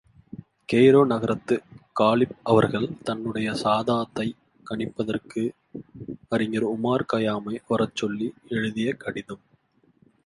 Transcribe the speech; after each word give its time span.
Cairo 0.73 1.05
நகரத்துக் 1.05 1.63
காலிப் 1.99 2.37
அவர்கள், 2.43 2.89
தன்னுடைய 3.03 3.51
சாதாத்தைக் 3.51 4.35
கணிப்பதற்காக 4.69 5.51
அறிஞர் 6.29 6.67
உமார் 6.69 7.05
கயாமை 7.13 7.61
வரச்சொல்லி 7.69 8.31
எழுதிய 8.47 8.93
கடிதம். 8.93 9.41